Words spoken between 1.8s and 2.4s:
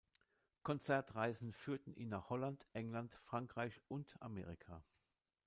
ihn nach